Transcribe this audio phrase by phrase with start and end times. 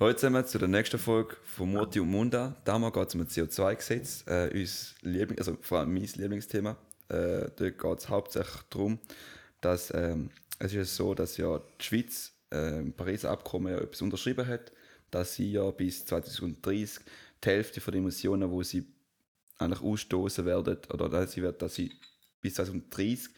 [0.00, 2.56] Heute zusammen zu der nächsten Folge von Murti und Munda.
[2.64, 4.48] Damals geht es um das CO2-Gesetz, äh,
[5.02, 6.76] Liebling, also vor allem mein Lieblingsthema.
[7.08, 8.98] Äh, dort geht es hauptsächlich darum,
[9.60, 14.02] dass ähm, es ist so, dass ja die Schweiz äh, im Pariser Abkommen ja etwas
[14.02, 14.72] unterschrieben hat,
[15.12, 17.04] dass sie ja bis 2030
[17.44, 18.84] die Hälfte von den Emissionen, wo sie
[19.58, 21.92] eigentlich ausstoßen werden, oder dass sie, wird, dass sie
[22.40, 23.28] bis 2030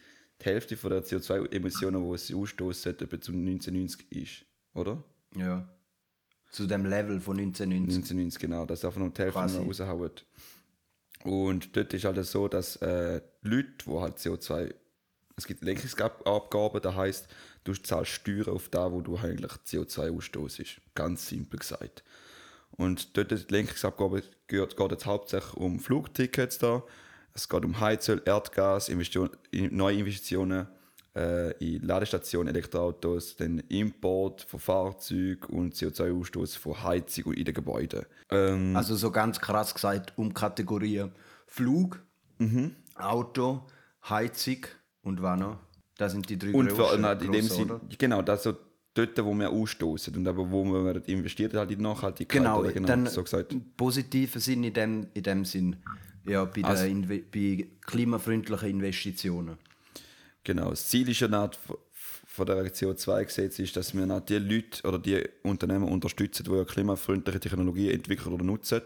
[0.41, 5.03] die Hälfte von der CO2-Emissionen, die sie ausstoßen, etwa zu 1990 ist, oder?
[5.35, 5.69] Ja.
[6.57, 7.95] Zu dem Level von 1990.
[7.97, 9.57] 1990, genau, dass sie einfach noch die Hälfte Quasi.
[9.59, 10.11] raushauen.
[11.23, 14.73] Und dort ist halt so, dass äh, die Leute, die halt CO2,
[15.35, 17.27] es gibt Lenkungsabgaben, das heisst,
[17.63, 20.61] du zahlst Steuern auf das, wo du eigentlich CO2 ausstoßt.
[20.95, 22.03] Ganz simpel gesagt.
[22.71, 26.83] Und dort die Lenkungsabgabe geht, geht jetzt hauptsächlich um Flugtickets da.
[27.33, 30.67] Es geht um Heizöl, Erdgas, Investition, in- neue Investitionen
[31.59, 38.05] in Ladestationen, Elektroautos, den Import von Fahrzeugen und CO2-Ausstoß von Heizung und in den Gebäuden.
[38.29, 41.11] Ähm, Also so ganz krass gesagt, um Kategorien
[41.47, 42.03] Flug,
[42.39, 42.75] Mhm.
[42.95, 43.65] Auto,
[44.07, 44.65] Heizung
[45.01, 45.57] und was noch?
[45.97, 48.53] Das sind die drei und für, nein, in dem Sinn, genau, das so
[48.93, 52.39] dort, wo wir ausstoßen und aber wo wir investiert halt in Nachhaltigkeit.
[52.41, 53.55] Genau, oder genau dann so gesagt.
[53.75, 55.77] positiver Sinn in dem, in dem Sinn.
[56.25, 59.57] Ja, bei, Also- der bei klimafreundlichen Investitionen.
[60.47, 61.59] Genau, das Ziel ist ja nicht
[61.91, 66.63] von der CO2-Gesetz ist, dass wir nicht die Leute oder die Unternehmen unterstützen, die ja
[66.63, 68.81] klimafreundliche Technologien entwickeln oder nutzen.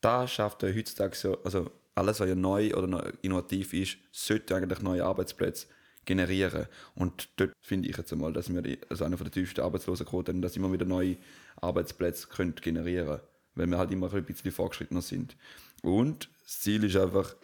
[0.00, 4.80] Da schafft ja heutzutage so, also alles, was ja neu oder innovativ ist, sollte eigentlich
[4.80, 5.66] neue Arbeitsplätze
[6.06, 6.68] generieren.
[6.94, 10.56] Und dort finde ich jetzt einmal, dass wir also eine der tiefsten Arbeitslosenquoten haben, dass
[10.56, 11.18] immer wieder neue
[11.60, 13.20] Arbeitsplätze können generieren
[13.56, 15.36] weil wir halt immer ein bisschen fortgeschrittener sind.
[15.82, 17.34] Und das Ziel ist einfach,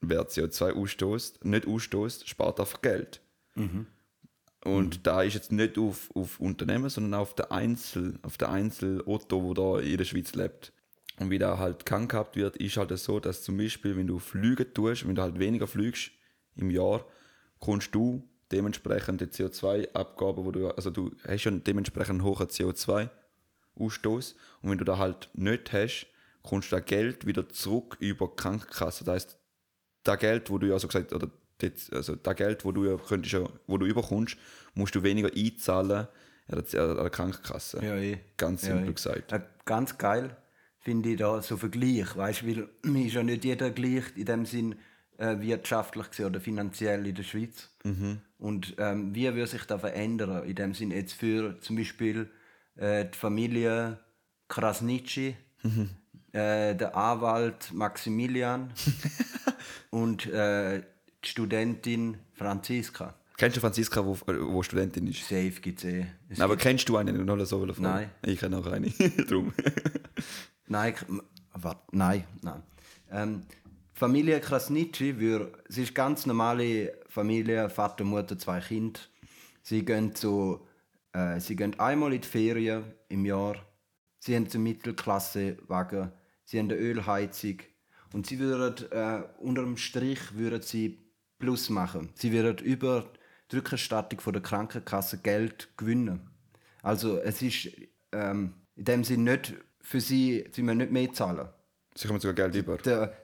[0.00, 3.20] wer CO2 ausstoßt, nicht ausstoßt, spart einfach Geld.
[4.64, 9.42] Und da ist jetzt nicht auf, auf Unternehmen, sondern auf der Einzel, auf der Einzel-Otto,
[9.42, 10.72] wo da in der Schweiz lebt.
[11.18, 14.72] Und wie da halt gehandhabt wird, ist halt so, dass zum Beispiel, wenn du Flüge
[14.72, 16.10] tust, wenn du halt weniger fliegst
[16.56, 17.04] im Jahr,
[17.60, 24.34] kommst du dementsprechend die CO2-Abgabe, wo du, also du hast schon dementsprechend einen hohen CO2-Ausstoß.
[24.62, 26.08] Und wenn du da halt nicht hast,
[26.42, 29.04] kommst du das Geld wieder zurück über die Krankenkasse.
[29.04, 29.38] Das heißt,
[30.08, 31.28] das Geld, wo du ja so gesagt, oder
[31.58, 34.36] das, also das Geld, wo du ja könntest, ja, wo du überkommst,
[34.74, 36.06] musst du weniger einzahlen
[36.48, 37.84] an der, an der Krankenkasse.
[37.84, 38.18] Ja, eh.
[38.36, 38.94] Ganz Ja, simpel eh.
[38.94, 39.32] gesagt.
[39.32, 40.36] Äh, ganz geil
[40.78, 44.24] finde ich da so Vergleich, weißt du, weil mir ist ja nicht jeder gleich in
[44.24, 44.76] dem Sinn
[45.18, 47.70] äh, wirtschaftlich gesehen oder finanziell in der Schweiz.
[47.82, 48.18] Mhm.
[48.38, 52.30] Und ähm, wie würde sich das verändern in dem Sinn jetzt für zum Beispiel
[52.76, 53.98] äh, die Familie
[54.48, 55.88] Krasnitschi, Mhm.
[56.36, 58.70] Äh, der Anwalt Maximilian
[59.90, 60.82] und äh,
[61.24, 63.14] die Studentin Franziska.
[63.38, 65.22] Kennst du Franziska, wo, wo Studentin ist?
[65.28, 66.06] Safe gibt es eh.
[66.28, 68.10] Es Nein, aber kennst du eine noch so viele Nein.
[68.22, 68.88] Ich kenne auch eine.
[69.28, 69.52] Drum.
[70.68, 70.94] Nein,
[71.54, 72.62] warte, nein, nein.
[73.10, 73.42] Ähm,
[73.92, 78.98] Familie Krasnitschi, wir, sie ist ganz normale Familie, Vater, Mutter, zwei Kinder.
[79.62, 80.66] Sie gehen so,
[81.12, 83.54] äh, sie gehen einmal in die Ferien im Jahr.
[84.18, 86.10] Sie haben so Mittelklassewagen,
[86.46, 87.58] sie haben eine Ölheizung
[88.14, 90.98] und sie würden äh, unter dem Strich würden sie
[91.38, 92.08] Plus machen.
[92.14, 93.12] Sie würden über
[93.52, 96.30] die Rückerstattung von der Krankenkasse Geld gewinnen.
[96.82, 97.68] Also es ist
[98.12, 101.48] ähm, in dem Sinne nicht für sie, sie müssen nicht mehr zahlen.
[101.94, 102.78] Sie kommen sogar Geld über.
[102.78, 103.14] Der,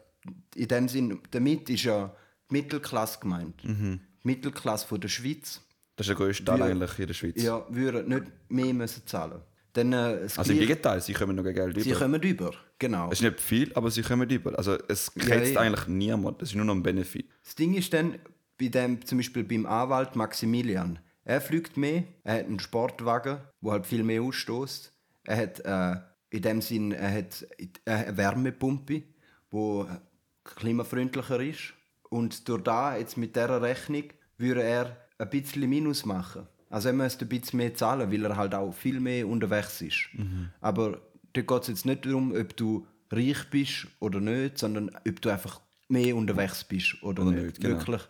[0.54, 2.15] in dem Sinn, damit ist ja
[2.50, 3.65] die Mittelklasse gemeint.
[3.65, 4.00] Mhm.
[4.22, 5.60] Die Mittelklasse von der Schweiz
[5.97, 7.43] Das ist der grösste Teil eigentlich in der Schweiz.
[7.43, 9.41] ja, würde nicht mehr müssen zahlen.
[9.72, 11.99] Dann, äh, Also im Gegenteil, sie kommen noch Geld sie über.
[11.99, 13.06] kommen über, genau.
[13.10, 14.59] Es ist nicht viel, aber sie kommen über.
[14.59, 15.60] Also es kennst ja.
[15.60, 16.43] eigentlich niemand.
[16.43, 17.26] Das ist nur noch ein Benefit.
[17.43, 18.19] Das Ding ist dann,
[18.59, 23.71] bei dem, zum Beispiel beim Anwalt Maximilian, er fliegt mehr, er hat einen Sportwagen, wo
[23.71, 24.92] halt viel mehr ausstößt.
[25.25, 26.00] Er hat äh,
[26.31, 27.47] in dem Sinn er hat
[27.87, 29.04] eine Wärmepumpe,
[29.50, 29.87] wo
[30.44, 31.75] klimafreundlicher ist.
[32.10, 34.04] Und durch da jetzt mit dieser Rechnung
[34.37, 36.48] würde er ein bisschen Minus machen.
[36.69, 40.09] Also er müsste ein bisschen mehr zahlen, weil er halt auch viel mehr unterwegs ist.
[40.60, 41.00] Aber
[41.34, 45.30] da geht es jetzt nicht darum, ob du reich bist oder nicht, sondern ob du
[45.30, 47.45] einfach mehr unterwegs bist oder, Oder nicht.
[47.45, 47.77] nicht, genau.
[47.77, 48.03] Wirklich,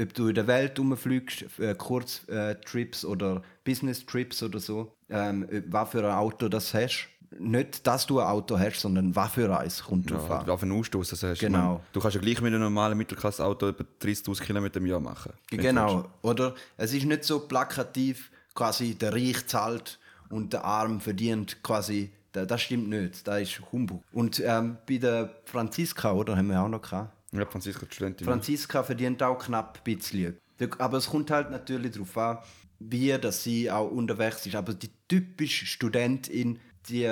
[0.00, 5.98] ob du in der Welt rumfliegst, äh, Kurztrips oder Business-Trips oder so, ähm, was für
[6.04, 7.08] ein Auto das hast.
[7.38, 10.50] Nicht, dass du ein Auto hast, sondern was für eins kommt drauf Ja, an.
[10.50, 11.10] auf einen Ausstoß.
[11.10, 11.58] Das heißt, Genau.
[11.74, 15.32] meine, du kannst ja gleich mit einem normalen Mittelklasse-Auto etwa 30.000 Kilometer im Jahr machen.
[15.48, 16.56] Genau, oder?
[16.76, 22.10] Es ist nicht so plakativ, quasi der Reich zahlt und der Arm verdient quasi.
[22.32, 24.02] Da- Das stimmt nicht, das ist Humbug.
[24.12, 26.36] Und ähm, bei der Franziska, oder?
[26.36, 27.16] Haben wir auch noch gehabt.
[27.32, 28.26] Ja, Franziska, die Studentin.
[28.26, 30.36] Franziska verdient auch knapp ein bisschen.
[30.78, 32.38] Aber es kommt halt natürlich darauf an,
[32.80, 34.56] wie dass sie auch unterwegs ist.
[34.56, 37.04] Aber die typische Studentin die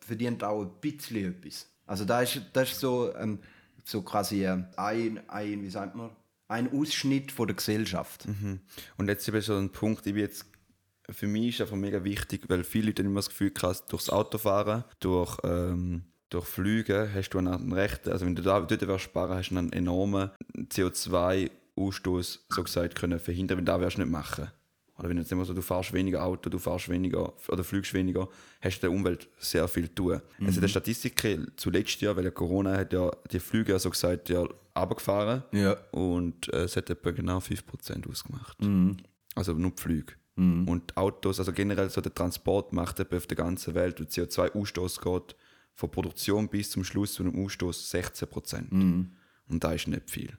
[0.00, 1.66] verdient auch ein bisschen etwas.
[1.86, 3.38] Also da ist, das ist so, ähm,
[3.84, 6.10] so quasi ähm, ein, ein, wie sagt man,
[6.48, 8.28] ein Ausschnitt von der Gesellschaft.
[8.28, 8.60] Mhm.
[8.98, 10.46] Und jetzt eben so ein Punkt, ich bin jetzt
[11.10, 14.84] für mich ist einfach mega wichtig, weil viele Leute immer das Gefühl haben, durchs Autofahren,
[15.00, 19.36] durch, ähm, durch Flüge hast du einen Recht, also wenn du da, dort willst sparen
[19.36, 24.10] hast du einen enormen CO2-Ausstoß so gesagt können verhindern, wenn du das wirst du nicht
[24.10, 24.48] machen.
[24.96, 27.94] Oder wenn du jetzt immer so, du fährst weniger Auto, du fährst weniger oder fliegst
[27.94, 28.28] weniger,
[28.60, 30.20] hast du der Umwelt sehr viel zu tun.
[30.38, 30.46] Mhm.
[30.46, 31.20] Also der Statistik
[31.56, 34.44] zu letztes Jahr, weil ja Corona hat ja die Flüge ja so gesagt ja
[34.76, 35.76] runtergefahren Ja.
[35.90, 38.60] und äh, es hat etwa genau 5% ausgemacht.
[38.62, 38.98] Mhm.
[39.34, 40.12] Also nur die Flüge.
[40.36, 45.36] Und Autos, also generell so der Transport macht auf der ganzen Welt, wo CO2-Ausstoß geht,
[45.74, 48.72] von Produktion bis zum Schluss zu einem Ausstoß 16 Prozent.
[49.48, 50.36] Und da ist nicht viel.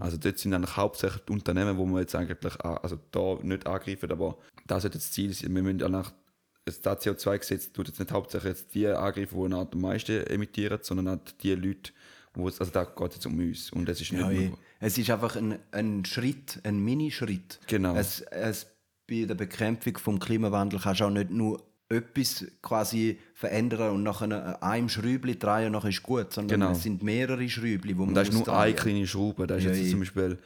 [0.00, 4.10] Also dort sind eigentlich hauptsächlich die Unternehmen, wo wir jetzt eigentlich also da nicht angreifen,
[4.12, 4.36] aber
[4.66, 5.54] das sollte das Ziel sein.
[5.54, 6.12] Wir müssen danach
[6.64, 11.24] das CO2-Gesetz tut jetzt nicht hauptsächlich jetzt die angreifen, die am meisten emittieren, sondern auch
[11.42, 11.92] die Leute,
[12.34, 13.72] wo es, also da geht es jetzt um uns.
[13.72, 17.58] Und es ist nicht Ja, nur, es ist einfach ein, ein Schritt, ein Minischritt.
[17.66, 17.96] Genau.
[17.96, 18.66] Es, es,
[19.20, 24.22] bei der Bekämpfung vom Klimawandel kannst du auch nicht nur etwas quasi verändern und nach
[24.22, 26.72] einem, Schräubchen drehen und nachher ist gut, sondern Genau.
[26.72, 28.82] es sind mehrere Schräubchen, wo man Und das ist nur eine drehen.
[28.82, 29.46] kleine Schraube.
[29.46, 30.38] Das ist Ja, jetzt zum Beispiel,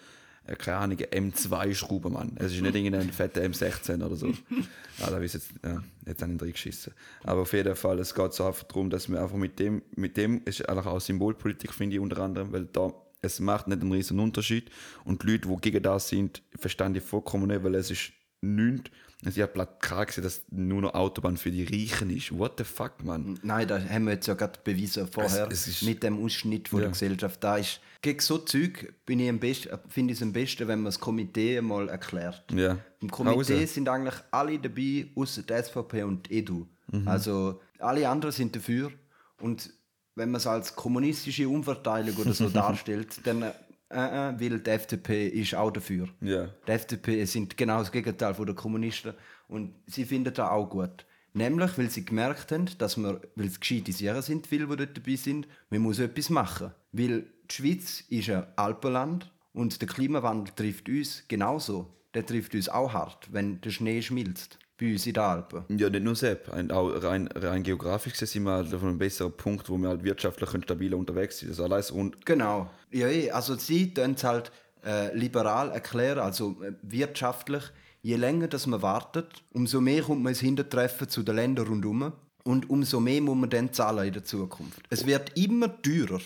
[0.46, 2.32] äh, keine Ahnung, eine M2-Schraube, Mann.
[2.34, 4.26] Es ist nicht irgendein fetter M16 oder so.
[4.26, 4.34] ja,
[5.10, 6.92] da ist jetzt, ja, jetzt habe ich ihn reingeschissen.
[7.22, 10.16] Aber auf jeden Fall, es geht so einfach darum, dass wir einfach mit dem, mit
[10.16, 12.92] dem ist eigentlich auch Symbolpolitik, finde ich, unter anderem, weil da,
[13.22, 14.68] es macht nicht einen riesen Unterschied.
[15.04, 18.10] Und die Leute, die gegen das sind, verstehen ich vollkommen nicht, weil es ist
[18.42, 18.90] nichts.
[19.24, 22.36] Ich habe Plakat gesehen, dass nur noch Autobahn für die Reichen ist.
[22.36, 23.38] What the fuck, Mann?
[23.42, 26.80] Nein, das haben wir jetzt ja gerade bewiesen vorher Es- es mit dem Ausschnitt von
[26.80, 26.84] Ja.
[26.84, 27.42] der Gesellschaft.
[27.42, 30.80] Da ist, gegen so Zeug bin ich am besten, finde ich es am besten, wenn
[30.80, 32.44] man das Komitee mal erklärt.
[32.52, 32.78] Ja.
[33.00, 33.66] Im Komitee Hause.
[33.66, 36.66] sind eigentlich alle dabei, außer die SVP und die EDU.
[36.92, 37.08] Mhm.
[37.08, 38.92] Also alle anderen sind dafür.
[39.40, 39.70] Und
[40.14, 43.50] wenn man es als kommunistische Umverteilung oder so darstellt, dann
[43.90, 46.08] äh, äh, weil die FDP ist auch dafür.
[46.20, 46.48] Ja.
[46.66, 49.14] Die FDP sind genau das Gegenteil von den Kommunisten
[49.48, 51.06] und sie finden das auch gut.
[51.34, 54.96] Nämlich, weil sie gemerkt haben, dass wir, weil es gescheite Sieger sind, viele, die dort
[54.96, 56.72] dabei sind, man muss etwas machen.
[56.92, 61.92] Weil die Schweiz ist ein Alpenland und der Klimawandel trifft uns genauso.
[62.14, 64.58] Der trifft uns auch hart, wenn der Schnee schmilzt.
[64.78, 65.64] Bei uns in den Alpen.
[65.78, 66.52] Ja, nicht nur Sepp.
[66.70, 70.04] Auch rein, rein geografisch gesehen sind wir halt auf einem besseren Punkt, wo wir halt
[70.04, 71.48] wirtschaftlich und stabiler unterwegs sind.
[71.48, 72.24] Also alles rund.
[72.26, 72.70] Genau.
[72.90, 74.52] Ja, eh, also sie tun es halt
[74.84, 77.62] äh, liberal erklären, also äh, wirtschaftlich.
[78.02, 82.12] Je länger das man wartet, umso mehr kommt man ins Hintertreffen zu den Ländern rundherum
[82.44, 84.80] und umso mehr muss man dann zahlen in der Zukunft.
[84.90, 86.20] Es wird immer teurer.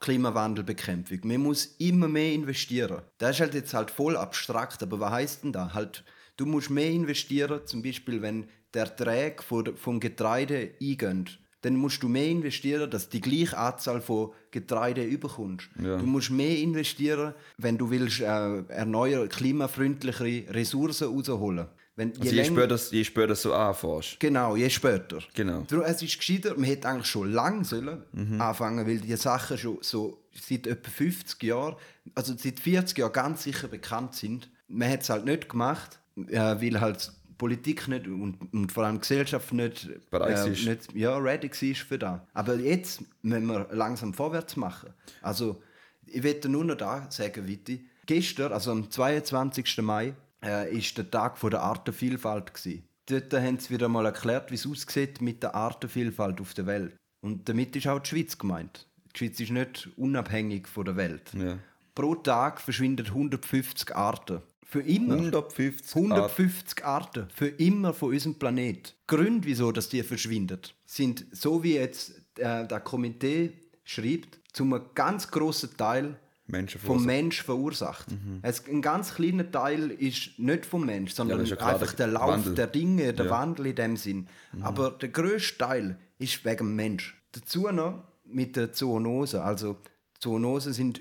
[0.00, 1.20] Klimawandelbekämpfung.
[1.24, 3.02] Man muss immer mehr investieren.
[3.18, 5.74] Das ist halt jetzt halt voll abstrakt, aber was heißt denn da?
[5.74, 6.04] Halt,
[6.40, 11.38] du musst mehr investieren, zum Beispiel wenn der Ertrag von- vom Getreide eingeht.
[11.62, 15.68] Dann musst du mehr investieren, dass die gleiche Anzahl von Getreide überkommst.
[15.82, 15.98] Ja.
[15.98, 21.66] Du musst mehr investieren, wenn du willst, äh, erneuer klimafreundlichere Ressourcen rausholen.
[21.96, 24.18] Wenn, Also je, später, das- je später das so anfährst.
[24.20, 25.18] Genau, je später.
[25.34, 25.64] Genau.
[25.68, 28.04] Darum, Es ist gescheiter, man hätte eigentlich schon lange sollen
[28.40, 31.76] anfangen, weil die Sachen schon so seit etwa 50 Jahren,
[32.14, 34.48] also seit 40 Jahren ganz sicher bekannt sind.
[34.68, 39.00] Man hat es halt nicht gemacht, äh, weil halt Politik nicht und, und vor allem
[39.00, 40.66] Gesellschaft nicht, äh, ist.
[40.66, 42.20] nicht ja, ready war für das.
[42.34, 44.90] Aber jetzt müssen wir langsam vorwärts machen.
[45.22, 45.62] Also,
[46.04, 47.86] ich möchte nur noch da sagen, Witti.
[48.04, 49.78] Gestern, also am 22.
[49.80, 50.14] Mai,
[50.44, 52.52] äh, ist der Tag von der Artenvielfalt.
[52.52, 52.84] Gewesen.
[53.06, 56.96] Dort haben sie wieder mal erklärt, wie es aussieht mit der Artenvielfalt auf der Welt.
[57.22, 58.86] Und damit ist auch die Schweiz gemeint.
[59.14, 61.32] Die Schweiz ist nicht unabhängig von der Welt.
[61.34, 61.58] Ja.
[61.94, 64.42] Pro Tag verschwinden 150 Arten.
[64.64, 65.14] Für immer.
[65.14, 67.26] 150 150 Arten.
[67.34, 68.94] Für immer von unserem Planet.
[69.06, 73.52] Gründe, wieso dass die verschwinden, sind, so wie jetzt äh, das Komitee
[73.84, 77.04] schreibt, zum einem ganz grossen Teil Menschen vom.
[77.04, 78.06] Mensch verursacht.
[78.42, 82.14] Es, ein ganz kleiner Teil ist nicht vom Mensch, sondern ja klar, einfach der der
[82.14, 82.54] Lauf Wandel.
[82.56, 83.30] der Dinge, der Ja.
[83.30, 84.26] Wandel in dem Sinn.
[84.60, 87.20] Aber der grösste Teil ist wegen dem Mensch.
[87.32, 89.42] Dazu noch mit der Zoonose.
[89.42, 89.76] Also
[90.18, 91.00] Zoonosen sind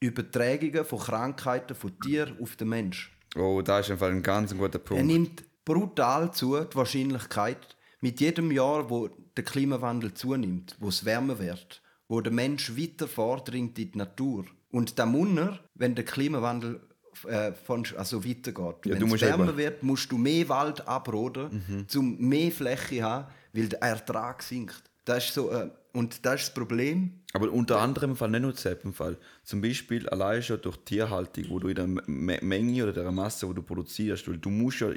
[0.00, 3.12] Übertragungen von Krankheiten von Tier auf den Mensch.
[3.36, 5.04] Oh, da ist einfach ein ganz guter Er Punkt.
[5.06, 11.38] nimmt brutal zu, die Wahrscheinlichkeit, mit jedem Jahr, wo der Klimawandel zunimmt, wo es wärmer
[11.38, 14.44] wird, wo der Mensch weiter vordringt in die Natur.
[14.70, 16.80] Und der Munner, wenn der Klimawandel
[17.26, 18.86] äh, von, also weitergeht.
[18.86, 23.02] Ja, wenn es wärmer eben- wird, musst du mehr Wald abroden, um mehr Fläche zu
[23.02, 24.82] haben, weil der Ertrag sinkt.
[25.04, 27.17] Das ist so, äh, und das ist das Problem.
[27.34, 29.16] Aber unter anderem im Fall nicht nur Sepp im Fall.
[29.44, 33.46] Zum Beispiel allein schon durch Tierhaltung, wo du in der Me Menge oder der Masse,
[33.48, 34.90] wo du produzierst, weil du musst ja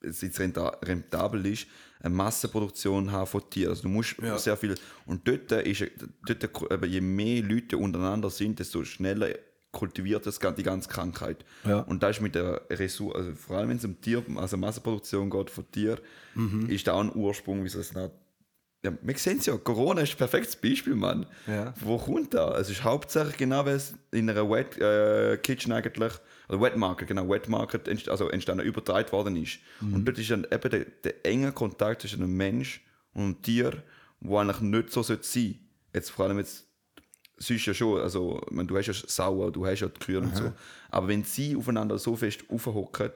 [0.00, 1.66] es jetzt renta- rentabel ist,
[2.00, 3.70] eine Massenproduktion haben von Tieren.
[3.70, 4.38] Also du musst Ja.
[4.38, 4.74] sehr viel.
[5.06, 5.84] Und dort ist
[6.26, 9.30] dort, je mehr Leute untereinander sind, desto schneller
[9.72, 11.44] kultiviert das, die ganze Krankheit.
[11.64, 11.80] Ja.
[11.80, 15.28] Und da ist mit der Ressource, also vor allem wenn es um Tier, also Massenproduktion
[15.28, 15.98] geht von Tier,
[16.34, 16.68] Mhm.
[16.70, 18.10] ist da auch ein Ursprung, wie es nicht.
[18.86, 21.26] Ja, wir sehen es ja, Corona ist ein perfektes Beispiel, Mann.
[21.48, 21.74] Ja.
[21.80, 22.56] Wo kommt da?
[22.56, 26.12] Es ist hauptsächlich genau, weil es in einer Wet äh, Kitchen eigentlich,
[26.48, 29.58] oder Wet Market, genau, Wet Market entst also entstanden, übertragen worden ist.
[29.80, 32.80] Und dort ist dann eben der, der enge Kontakt zwischen einem Mensch
[33.12, 33.82] und einem Tier,
[34.20, 35.54] wo eigentlich nicht so sein sollte.
[35.92, 36.64] Jetzt vor allem jetzt,
[37.38, 40.36] sonst ja schon, also meine, du hast ja Sauer, du hast ja die Kühe und
[40.36, 40.52] so.
[40.90, 43.10] Aber wenn sie aufeinander so fest aufhocken,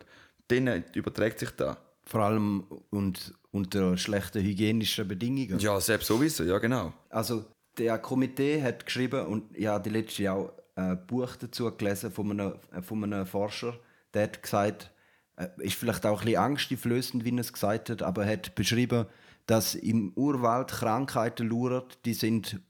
[0.48, 1.76] dann überträgt sich das.
[2.04, 5.58] Vor allem und unter schlechten hygienischen Bedingungen.
[5.58, 6.92] Ja, selbst sowieso, ja genau.
[7.08, 7.44] Also
[7.78, 12.30] der Komitee hat geschrieben und ja die letzte Jahr auch ein Buch dazu gelesen von
[12.30, 13.78] einem, von einem Forscher,
[14.14, 14.90] der hat gesagt,
[15.36, 18.54] äh, ist vielleicht auch ein bisschen angsteinflößend, wie er es gesagt hat, aber er hat
[18.54, 19.06] beschrieben,
[19.46, 22.60] dass im Urwald Krankheiten lauern, die sind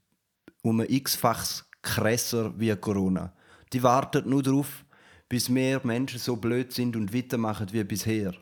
[0.63, 3.33] um ein x-faches krasser wie Corona.
[3.73, 4.85] Die warten nur darauf,
[5.29, 8.35] bis mehr Menschen so blöd sind und weitermachen wie bisher.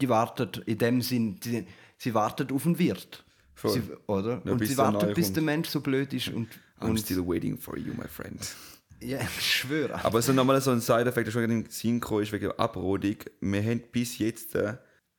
[0.00, 3.24] Die warten in dem Sinn, die, sie warten auf den Wirt.
[3.62, 4.42] Sie, oder?
[4.44, 5.36] Ja, und sie Neue bis kommt.
[5.36, 6.28] der Mensch so blöd ist.
[6.28, 6.48] Und,
[6.80, 8.40] I'm und still waiting for you, my friend.
[9.00, 10.04] ja, ich schwöre.
[10.04, 12.60] Aber so nochmal so ein Side-Effekt, der schon in den Sinn gekommen ist wegen der
[12.60, 13.16] Abrodung.
[13.40, 14.72] Wir haben bis jetzt die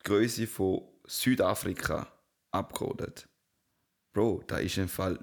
[0.03, 2.07] Größe von Südafrika
[2.51, 3.27] abgerodet.
[4.13, 5.17] Bro, da ist im Fall,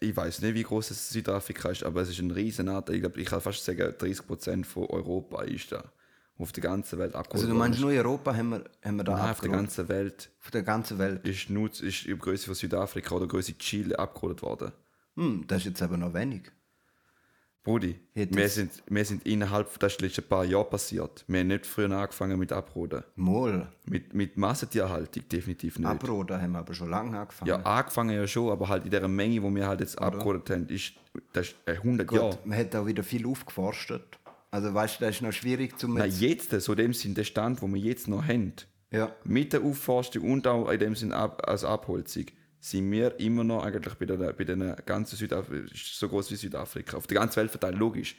[0.00, 2.96] ich weiß nicht, wie groß es Südafrika ist, aber es ist ein riesen Anteil.
[2.96, 5.92] Ich glaube, ich kann fast sagen, 30% von Europa ist da.
[6.38, 7.44] Auf der ganzen Welt abgerodet.
[7.44, 9.12] Also du meinst nur in Europa haben wir, haben wir da.
[9.12, 9.52] Nein, auf der abgeholt?
[9.52, 11.26] ganzen Welt Von der ganzen Welt.
[11.26, 14.72] ist nur ist die Größe von Südafrika oder Größe Chile abgerodet worden.
[15.16, 16.42] Hm, das ist jetzt aber noch wenig.
[17.66, 21.24] Brudi, wir sind, wir sind innerhalb, das ist die letzten paar Jahre passiert.
[21.26, 23.02] Wir haben nicht früher angefangen mit Abroden.
[23.16, 23.66] Mal.
[23.86, 25.88] Mit, mit Massentierhaltung definitiv nicht.
[25.88, 27.48] Abroden haben wir aber schon lange angefangen.
[27.48, 30.68] ja, angefangen ja schon, aber halt in der Menge, wo wir halt jetzt abgerodet haben,
[30.68, 30.92] ist
[31.32, 32.30] das ist äh, 100 Jahre.
[32.36, 34.16] Gut, man hat auch wieder viel aufgeforstet.
[34.56, 37.60] Also weißt du, das ist noch schwierig zu Nein, jetzt, so dem Sinn, der Stand,
[37.60, 38.54] wo wir jetzt noch haben,
[38.90, 39.14] Ja.
[39.24, 42.24] mit der Aufforstung und auch in dem Sinn ab, als Abholzung,
[42.58, 46.96] sind wir immer noch eigentlich bei der, bei den ganzen Südafrika, so groß wie Südafrika,
[46.96, 48.16] auf der ganzen Welt verteilt, logisch.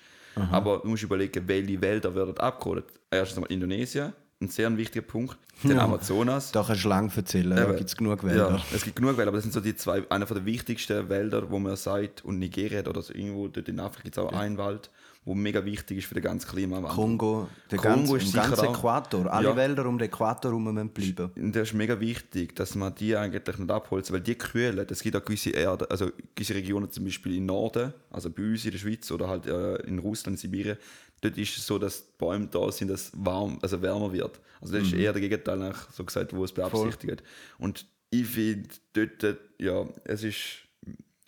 [0.52, 2.86] Aber du musst überlegen, welche Wälder werden abgeholt.
[3.10, 6.52] Erstens mal Indonesien, ein sehr wichtiger Punkt, den Amazonas.
[6.52, 8.52] Da kannst du lang erzählen, da gibt es genug Wälder.
[8.52, 11.50] Ja, es gibt genug Wälder, aber das sind so die zwei, einer der wichtigsten Wälder,
[11.50, 14.32] wo man sagt, und Nigeria hat oder so irgendwo dort in Afrika gibt es auch
[14.34, 14.92] einen Wald,
[15.26, 16.92] wo mega wichtig ist für den ganzen Klimawandel.
[16.94, 19.34] Kongo, der Kongo ganze, ist sicher ganzen auch- Äquator.
[19.34, 19.56] Alle Ja.
[19.56, 21.32] Wälder um den Äquator herum müssen bleiben.
[21.36, 24.86] Und das ist mega wichtig, dass man die eigentlich nicht abholzt, weil die kühlen.
[24.90, 28.64] Es gibt auch gewisse Erde, also gewisse Regionen, zum Beispiel im Norden, also bei uns
[28.66, 30.78] in der Schweiz oder halt äh, in Russland, Sibirien,
[31.22, 34.40] dort ist es so, dass die Bäume da sind, dass es warm, also wärmer wird.
[34.62, 37.24] Also das ist eher der Gegenteil, eigentlich, so gesagt, wo es beabsichtigt.
[37.60, 40.46] Und ich finde dort, ja, es ist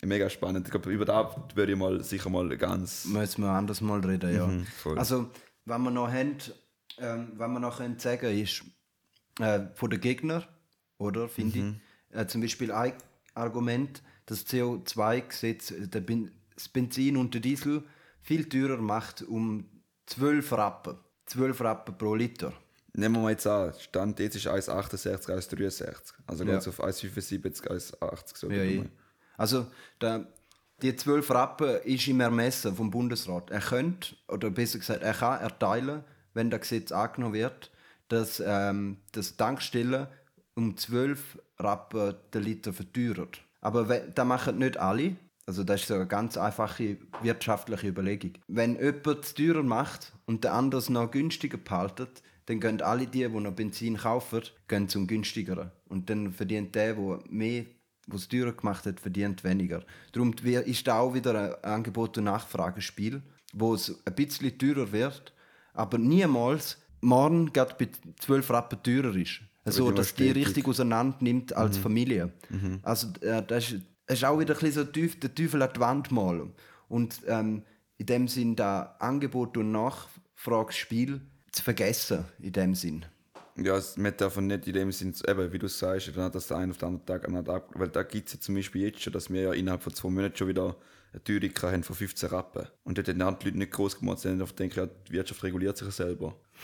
[0.02, 0.66] mega spannend.
[0.66, 3.04] Ich glaube, über das würde ich mal sicher mal ganz.
[3.04, 4.46] Müssen wir anders mal reden, ja.
[4.46, 4.98] Mhm, voll.
[4.98, 5.30] also,
[5.66, 6.36] was wir noch haben,
[6.98, 8.64] ähm, was wir noch können sagen ist,
[9.38, 10.44] äh, von den Gegnern,
[10.98, 11.80] oder, finde Mhm.
[12.10, 12.94] ich, äh, zum Beispiel ein
[13.34, 17.84] Argument, das CO2-Gesetz, äh, das Benzin und der Diesel
[18.22, 19.64] viel teurer macht um
[20.10, 20.96] 12 Rappen.
[21.26, 22.52] 12 Rappen pro Liter.
[22.92, 26.12] Nehmen wir mal jetzt an, Stand jetzt ist 1,68, 1,63.
[26.26, 26.52] Also Ja.
[26.52, 28.36] geht es auf 1,75, 1,80.
[28.36, 28.84] So Ja, ja.
[29.36, 29.66] Also,
[30.00, 30.26] der,
[30.82, 33.50] die 12 Rappen ist im Ermessen vom Bundesrat.
[33.50, 37.70] Er könnte, oder besser gesagt, er kann erteilen, wenn das Gesetz angenommen wird,
[38.08, 40.08] dass ähm, das Tankstellen
[40.54, 43.40] um 12 Rappen den Liter verteuert.
[43.60, 45.16] Aber das machen nicht alle.
[45.46, 48.32] Also das ist so eine ganz einfache wirtschaftliche Überlegung.
[48.46, 53.06] Wenn jemand es teurer macht und der andere es noch günstiger behaltet, dann gehen alle
[53.06, 55.70] die, die noch Benzin kaufen, gehen zum günstigeren.
[55.88, 57.64] Und dann verdient der, der mehr
[58.12, 59.84] was es teurer gemacht hat, verdient weniger.
[60.12, 65.32] Darum ist da auch wieder ein Angebot- und Nachfragespiel, wo es ein bisschen teurer wird,
[65.74, 69.40] aber niemals morgen gerade bei 12 Rappen teurer ist.
[69.64, 72.32] Also, dass die richtig auseinander nimmt als Familie.
[72.82, 75.70] Also, äh, das, ist, das ist auch wieder ein bisschen so tief, der Teufel an
[75.72, 76.52] die Wand malen.
[76.88, 77.62] Und ähm,
[77.96, 81.20] in dem Sinn da Angebot- und Nachfragespiel
[81.52, 83.04] zu vergessen, in dem Sinn.
[83.56, 86.48] Ja, es- man darf nicht in dem Sinn, eben, wie du sagst, dann hat das
[86.48, 87.70] der eine auf den anderen Tag nicht ab.
[87.74, 90.08] Weil da gibt es ja zum Beispiel jetzt schon, dass wir ja innerhalb von zwei
[90.10, 90.76] Monaten schon wieder
[91.12, 92.66] eine Teuerung haben von 15 Rappen.
[92.82, 95.76] Und dort haben die Leute nicht groß gemacht, sondern auf denken, ja, die Wirtschaft reguliert
[95.76, 95.92] sich ja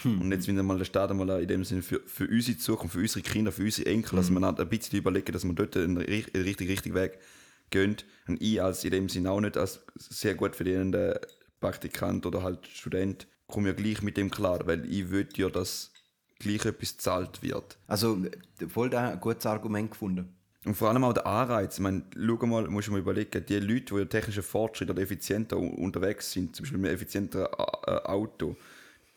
[0.03, 0.21] selber.
[0.21, 3.01] Und jetzt will mal der Staat mal in dem Sinne für, für unsere Zukunft, für
[3.01, 5.99] unsere Kinder, für unsere Enkel, dass man halt ein bisschen überlegen, dass man dort einen
[5.99, 7.19] ri- einen richtig, richtig Weg
[7.71, 7.97] gehen.
[8.29, 11.21] Und ich als in dem Sinne auch nicht als sehr gut verdienender
[11.61, 15.93] Praktikant oder halt Student komme ja gleich mit dem klar, weil ich würde ja das
[16.39, 17.79] gleich etwas gezahlt wird.
[17.87, 18.19] Also,
[18.69, 20.33] voll da ein gutes Argument gefunden.
[20.65, 21.75] Und vor allem auch der Anreiz.
[21.75, 25.01] Ich meine, schau mal, musst du mal überlegen, die Leute, die ja technischen Fortschritt oder
[25.01, 27.47] effizienter unterwegs sind, zum Beispiel mit effizienterem
[27.87, 28.57] äh, Auto,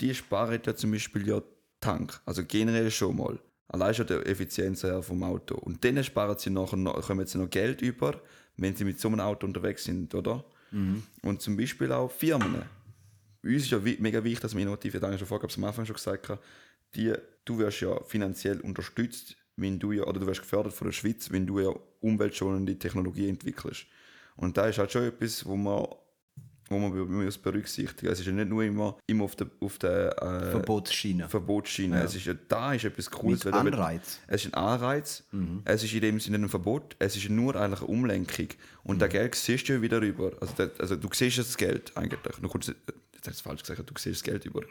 [0.01, 1.41] die sparen ja zum Beispiel ja
[1.79, 2.19] Tank.
[2.25, 3.39] Also generell schon mal.
[3.67, 5.55] Allein schon der Effizienz her vom Auto.
[5.55, 8.19] Und dann sparen sie nachher noch, kommen sie noch Geld über,
[8.57, 10.43] wenn sie mit so einem Auto unterwegs sind, oder?
[11.23, 12.63] Und zum Beispiel auch Firmen.
[13.43, 15.13] Uns ist ja mega wichtig, dass wir innovativ sind.
[15.13, 16.41] Ich schon vorher, am Anfang schon gesagt, habe,
[16.95, 17.13] die,
[17.45, 21.31] du wirst ja finanziell unterstützt, wenn du ja, oder du wirst gefördert von der Schweiz,
[21.31, 23.85] wenn du ja umweltschonende Technologie entwickelst.
[24.35, 25.87] Und da ist halt schon etwas, wo man,
[26.69, 26.91] wo man
[27.25, 28.11] muss berücksichtigen.
[28.11, 31.27] Es ist ja nicht nur immer, immer auf der, auf der äh, Verbotsschiene.
[31.29, 32.03] Verbotsschiene.
[32.03, 33.41] Es ist ja, da ist etwas Cooles.
[33.41, 34.19] Da- Anreiz.
[34.27, 35.23] Es ist ein Anreiz,
[35.65, 38.47] es ist in dem Sinne ein Verbot, es ist nur eigentlich eine Umlenkung.
[38.83, 40.31] Und das Geld siehst du ja wieder rüber.
[40.41, 42.19] Also, das, also du siehst das Geld eigentlich.
[42.41, 44.61] Du kommst, jetzt hast du falsch gesagt, du siehst das Geld über.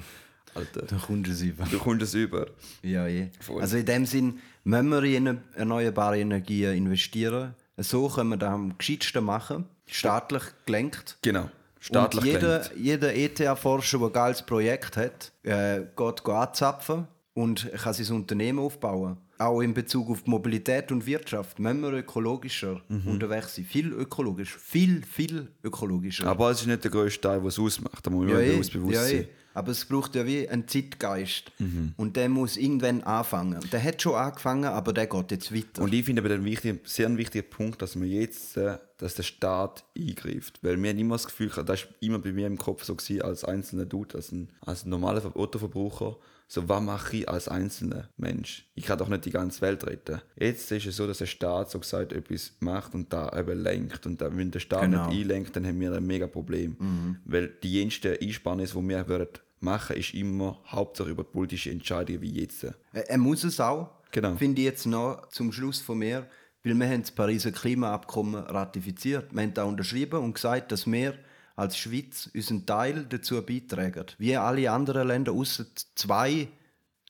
[0.55, 1.64] Alter, Da kommt es über.
[1.71, 2.47] du kommst es über.
[2.83, 3.28] Ja, je.
[3.38, 3.61] Voll.
[3.61, 8.76] Also in dem Sinn, wenn wir in erneuerbare Energien investieren, so können wir das am
[8.78, 11.19] gescheitsten machen, staatlich gelenkt.
[11.23, 11.50] Genau.
[11.80, 17.70] Staatlich und jeder, jeder ETH-Forscher, der ein geiles Projekt hat, äh, geht, geht anzapfen und
[17.73, 19.16] kann sein Unternehmen aufbauen.
[19.40, 21.62] Auch in Bezug auf Mobilität und Wirtschaft.
[21.62, 23.06] Wenn wir ökologischer Mhm.
[23.06, 26.26] unterwegs sind, viel ökologischer, viel, viel ökologischer.
[26.26, 28.04] Aber es ist nicht der größte Teil, was es ausmacht.
[28.04, 29.14] Da muss man Ja, eh, bewusst bewusst ja, sein.
[29.14, 29.28] eh.
[29.59, 31.50] Aber es braucht ja wie einen Zeitgeist.
[31.59, 31.93] Mhm.
[31.97, 33.59] Und der muss irgendwann anfangen.
[33.73, 35.83] Der hat schon angefangen, aber der geht jetzt weiter.
[35.83, 39.25] Und ich finde aber den wichtigen, sehr wichtigen Punkt, dass man jetzt, äh, dass der
[39.25, 40.59] Staat eingreift.
[40.62, 43.45] Weil haben immer das Gefühl, das war immer bei mir im Kopf so gewesen, als
[43.45, 46.17] einzelner Dude, als ein, als ein normaler Ver- Autoverbraucher.
[46.50, 48.65] So, was mache ich als einzelner Mensch?
[48.75, 50.23] Ich kann doch nicht die ganze Welt retten.
[50.35, 54.07] Jetzt ist es so, dass der Staat so gesagt etwas macht und da eben lenkt.
[54.07, 55.09] Und da, wenn der Staat Genau.
[55.11, 57.19] nicht einlenkt, dann haben wir ein mega Problem.
[57.27, 59.29] Weil die jenste Einsparnis, die wir würden
[59.62, 62.65] machen, ist immer hauptsächlich über politische Entscheidungen wie jetzt.
[62.65, 64.37] Er, er muss es auch, Genau.
[64.37, 66.27] finde ich jetzt noch zum Schluss von mir,
[66.65, 69.33] weil wir haben das Pariser Klimaabkommen ratifiziert.
[69.35, 71.15] Wir haben da unterschrieben und gesagt, dass wir
[71.57, 74.07] als Schweiz unseren Teil dazu beitragen.
[74.18, 76.49] Wie alle anderen Länder, außer zwei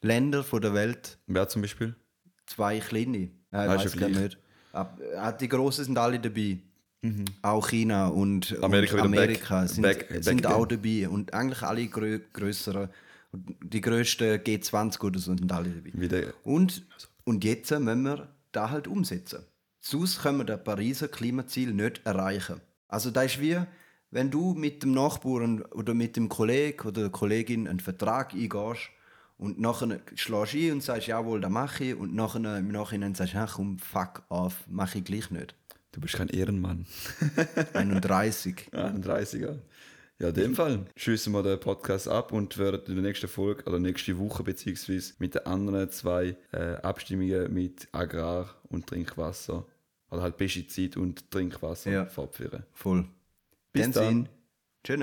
[0.00, 1.94] Länder von der Welt, Wer zum Beispiel?
[2.46, 3.18] zwei kleine.
[3.18, 4.38] Äh, Ah, ist weiß gar nicht.
[4.72, 6.58] Ab, äh, die Großen sind alle dabei.
[7.42, 8.64] Auch China und Mhm.
[8.64, 11.08] Amerika und Amerika back- sind, back- back sind auch dabei.
[11.08, 12.88] Und eigentlich alle grö größeren,
[13.32, 15.92] die grössten G20 oder so sind alle dabei.
[15.94, 16.84] Wieder Und,
[17.24, 19.44] und jetzt müssen wir da halt umsetzen.
[19.80, 22.60] Sonst können wir das Pariser Klimaziel nicht erreichen.
[22.88, 23.58] Also das ist wie,
[24.10, 28.90] wenn du mit dem Nachbarn oder mit dem Kollegen oder der Kollegin einen Vertrag eingehst
[29.36, 33.14] und nachher schlägst du ein und sagst, jawohl, das mache ich und nachher im Nachhinein
[33.14, 35.54] sagst du, ach komm, fuck off, mache ich gleich nicht.
[35.98, 36.86] Du bist kein Ehrenmann.
[37.74, 38.68] 31.
[38.72, 39.56] Ja, ein 30er.
[40.20, 43.64] Ja, in dem Fall schließen wir den Podcast ab und werden in der nächsten Folge
[43.64, 49.66] oder nächste Woche beziehungsweise mit den anderen zwei äh, Abstimmungen mit Agrar und Trinkwasser
[50.12, 52.06] oder halt Pestizid und Trinkwasser Ja.
[52.06, 52.62] fortführen.
[52.74, 53.04] Voll.
[53.72, 54.04] Bis dem dann.
[54.04, 54.28] Sinn,
[54.84, 54.98] Tschüss.